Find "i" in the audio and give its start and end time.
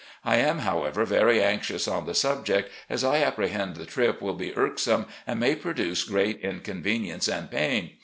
0.25-0.37, 3.03-3.21